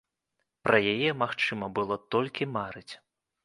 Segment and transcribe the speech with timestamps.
[0.67, 2.91] Пра яе магчыма было толькі марыць.